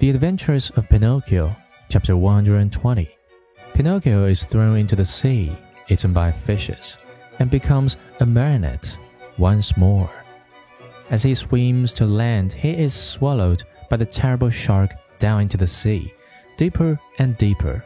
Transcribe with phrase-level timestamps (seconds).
[0.00, 1.54] The Adventures of Pinocchio,
[1.90, 3.10] Chapter 120.
[3.74, 5.54] Pinocchio is thrown into the sea,
[5.90, 6.96] eaten by fishes,
[7.38, 8.96] and becomes a marionette
[9.36, 10.10] once more.
[11.10, 15.66] As he swims to land, he is swallowed by the terrible shark down into the
[15.66, 16.14] sea.
[16.56, 17.84] Deeper and deeper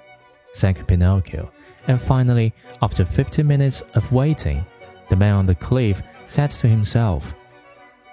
[0.53, 1.50] sank Pinocchio,
[1.89, 4.64] and finally, after 50 minutes of waiting,
[5.08, 7.35] the man on the cliff said to himself,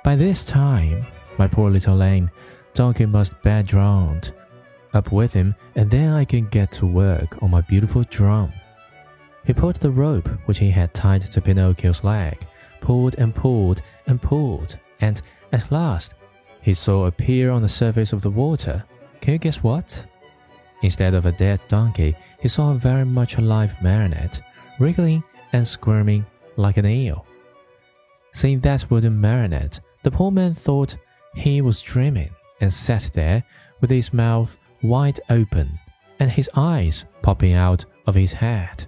[0.03, 1.05] By this time,
[1.37, 2.31] my poor little lame
[2.73, 4.33] donkey must be drowned.
[4.93, 8.51] Up with him, and then I can get to work on my beautiful drum.
[9.45, 12.37] He pulled the rope which he had tied to Pinocchio's leg,
[12.79, 15.21] pulled and pulled and pulled, and
[15.53, 16.15] at last
[16.61, 18.83] he saw appear on the surface of the water.
[19.21, 20.05] Can you guess what?
[20.83, 24.41] Instead of a dead donkey, he saw a very much alive marionette,
[24.79, 26.25] wriggling and squirming
[26.57, 27.25] like an eel.
[28.33, 30.97] Seeing that wooden marionette, the poor man thought
[31.35, 32.31] he was dreaming
[32.61, 33.43] and sat there
[33.81, 35.79] with his mouth wide open
[36.19, 38.85] and his eyes popping out of his head.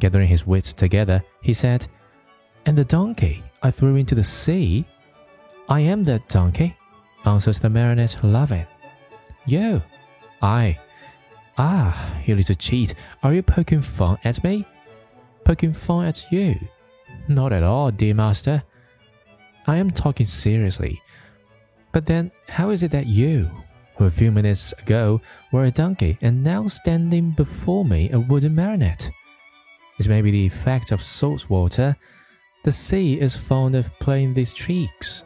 [0.00, 1.86] Gathering his wits together, he said,
[2.66, 4.84] And the donkey I threw into the sea?
[5.68, 6.76] I am that donkey,
[7.24, 8.66] answered the marionette, laughing.
[9.46, 9.82] You?
[10.42, 10.78] I.
[11.58, 14.66] Ah, you little cheat, are you poking fun at me?
[15.44, 16.54] Poking fun at you?
[17.28, 18.62] Not at all, dear master.
[19.66, 21.00] I am talking seriously.
[21.96, 23.50] But then, how is it that you,
[23.96, 25.18] who a few minutes ago
[25.50, 29.10] were a donkey and now standing before me a wooden marionette?
[29.98, 31.96] It may be the effect of salt water.
[32.64, 35.24] The sea is fond of playing these tricks.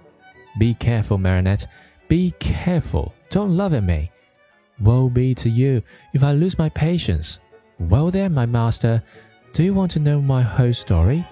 [0.61, 1.67] Be careful, marionette.
[2.07, 3.15] Be careful.
[3.31, 4.13] Don't laugh at me.
[4.79, 5.83] Woe be to you
[6.15, 7.41] if I lose my patience.
[7.81, 9.03] Well, then, my master,
[9.55, 11.27] do you want to know my whole story?